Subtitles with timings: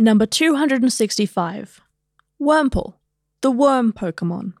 [0.00, 1.82] Number 265
[2.40, 2.94] Wurmple,
[3.42, 4.54] the worm Pokemon.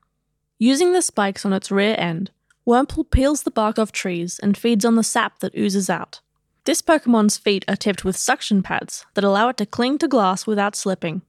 [0.58, 2.30] Using the spikes on its rear end,
[2.66, 6.20] Wurmple peels the bark off trees and feeds on the sap that oozes out.
[6.64, 10.46] This Pokemon's feet are tipped with suction pads that allow it to cling to glass
[10.46, 11.22] without slipping.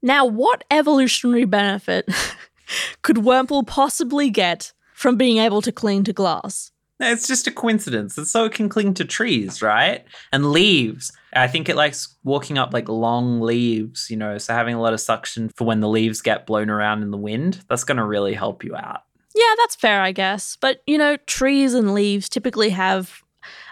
[0.00, 2.08] Now, what evolutionary benefit
[3.02, 6.70] could Wurmple possibly get from being able to cling to glass?
[7.00, 8.18] It's just a coincidence.
[8.18, 10.04] And so it can cling to trees, right?
[10.32, 11.12] And leaves.
[11.32, 14.92] I think it likes walking up like long leaves, you know, so having a lot
[14.92, 18.04] of suction for when the leaves get blown around in the wind, that's going to
[18.04, 19.02] really help you out.
[19.34, 20.56] Yeah, that's fair, I guess.
[20.60, 23.22] But, you know, trees and leaves typically have,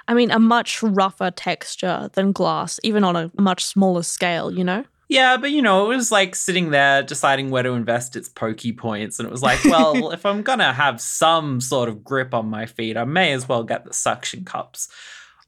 [0.07, 4.65] I mean, a much rougher texture than glass, even on a much smaller scale, you
[4.65, 4.85] know?
[5.09, 8.73] Yeah, but you know, it was like sitting there deciding where to invest its pokey
[8.73, 9.19] points.
[9.19, 12.49] And it was like, well, if I'm going to have some sort of grip on
[12.49, 14.89] my feet, I may as well get the suction cups.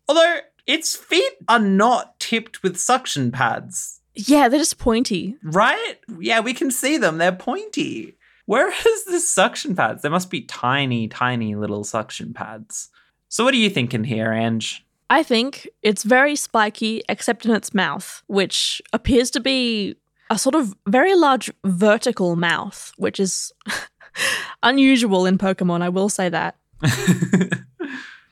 [0.08, 4.00] Although its feet are not tipped with suction pads.
[4.14, 5.36] Yeah, they're just pointy.
[5.42, 5.96] Right?
[6.18, 7.18] Yeah, we can see them.
[7.18, 8.16] They're pointy.
[8.46, 10.02] Where is the suction pads?
[10.02, 12.88] There must be tiny, tiny little suction pads.
[13.28, 14.84] So, what are you thinking here, Ange?
[15.10, 19.96] I think it's very spiky, except in its mouth, which appears to be
[20.30, 23.52] a sort of very large vertical mouth, which is
[24.62, 26.56] unusual in Pokemon, I will say that.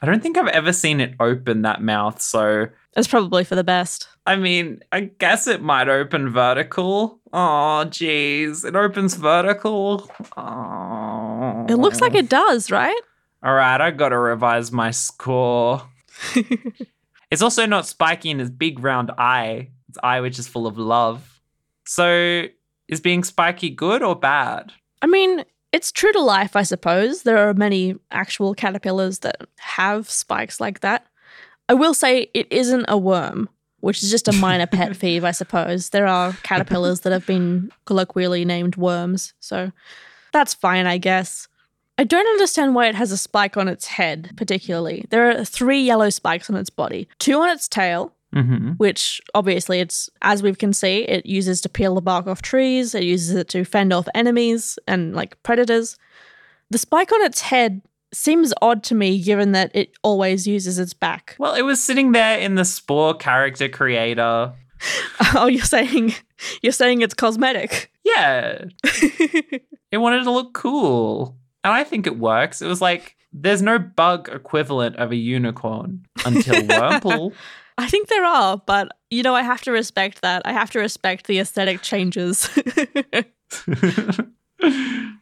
[0.01, 2.69] I don't think I've ever seen it open that mouth, so.
[2.97, 4.07] It's probably for the best.
[4.25, 7.19] I mean, I guess it might open vertical.
[7.33, 8.65] Oh, jeez.
[8.65, 10.09] It opens vertical.
[10.37, 11.67] Oh.
[11.69, 13.01] It looks like it does, right?
[13.43, 15.83] All right, I gotta revise my score.
[17.31, 20.79] it's also not spiky in its big round eye, its eye which is full of
[20.79, 21.41] love.
[21.87, 22.45] So,
[22.89, 24.73] is being spiky good or bad?
[25.03, 27.23] I mean, it's true to life, I suppose.
[27.23, 31.07] There are many actual caterpillars that have spikes like that.
[31.69, 33.49] I will say it isn't a worm,
[33.81, 35.91] which is just a minor pet peeve, I suppose.
[35.91, 39.71] There are caterpillars that have been colloquially named worms, so
[40.33, 41.49] that's fine, I guess.
[41.99, 45.05] I don't understand why it has a spike on its head, particularly.
[45.11, 48.73] There are three yellow spikes on its body two on its tail, mm-hmm.
[48.73, 52.95] which obviously it's, as we can see, it uses to peel the bark off trees,
[52.95, 55.97] it uses it to fend off enemies and like predators.
[56.71, 57.83] The spike on its head
[58.13, 61.35] seems odd to me given that it always uses its back.
[61.39, 64.53] Well, it was sitting there in the Spore character creator.
[65.35, 66.15] oh, you're saying
[66.63, 67.91] you're saying it's cosmetic.
[68.05, 68.67] Yeah.
[68.85, 71.37] it wanted to look cool.
[71.69, 72.63] And I think it works.
[72.63, 77.35] It was like there's no bug equivalent of a unicorn until Wurmple.
[77.79, 80.41] I think there are, but you know, I have to respect that.
[80.47, 82.49] I have to respect the aesthetic changes.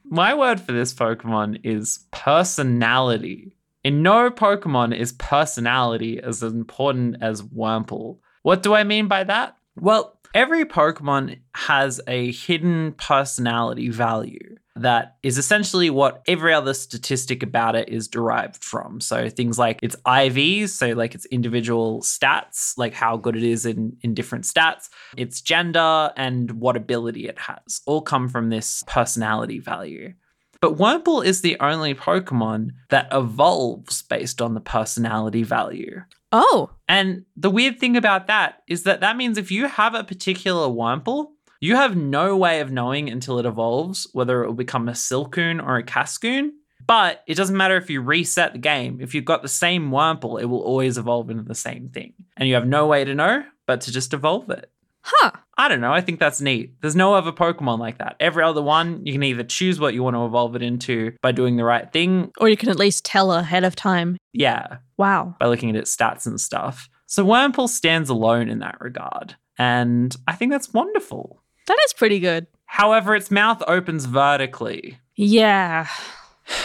[0.04, 3.56] My word for this Pokemon is personality.
[3.82, 8.18] In no Pokemon is personality as important as Wurmple.
[8.42, 9.56] What do I mean by that?
[9.74, 17.42] Well, every Pokemon has a hidden personality value that is essentially what every other statistic
[17.42, 19.00] about it is derived from.
[19.00, 23.66] So things like its IVs, so like its individual stats, like how good it is
[23.66, 28.84] in, in different stats, its gender, and what ability it has, all come from this
[28.86, 30.12] personality value.
[30.60, 36.02] But Wurmple is the only Pokemon that evolves based on the personality value.
[36.32, 36.70] Oh.
[36.88, 40.68] And the weird thing about that is that that means if you have a particular
[40.68, 41.28] Wurmple,
[41.60, 45.62] you have no way of knowing until it evolves whether it will become a Silcoon
[45.62, 46.52] or a Cascoon.
[46.86, 49.00] But it doesn't matter if you reset the game.
[49.00, 52.14] If you've got the same Wurmple, it will always evolve into the same thing.
[52.36, 54.70] And you have no way to know but to just evolve it.
[55.02, 55.32] Huh.
[55.58, 55.92] I don't know.
[55.92, 56.80] I think that's neat.
[56.80, 58.16] There's no other Pokemon like that.
[58.20, 61.32] Every other one, you can either choose what you want to evolve it into by
[61.32, 64.16] doing the right thing, or you can at least tell ahead of time.
[64.32, 64.78] Yeah.
[64.96, 65.36] Wow.
[65.38, 66.88] By looking at its stats and stuff.
[67.06, 69.36] So Wurmple stands alone in that regard.
[69.58, 71.42] And I think that's wonderful.
[71.66, 72.46] That is pretty good.
[72.66, 74.98] However, its mouth opens vertically.
[75.14, 75.88] Yeah.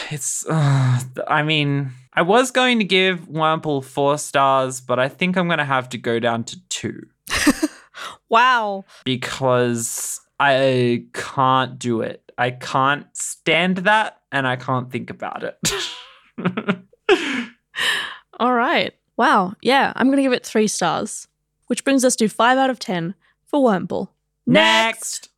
[0.10, 5.38] It's, uh, I mean, I was going to give Wurmple four stars, but I think
[5.38, 7.08] I'm going to have to go down to two.
[8.30, 8.84] wow.
[9.06, 12.32] Because I can't do it.
[12.38, 15.58] I can't stand that and I can't think about it.
[18.40, 18.94] All right.
[19.18, 19.54] Wow.
[19.62, 21.28] Yeah, I'm going to give it three stars,
[21.68, 23.16] which brings us to five out of 10
[23.46, 23.62] for
[24.48, 24.94] Wurmple.
[24.94, 25.31] Next.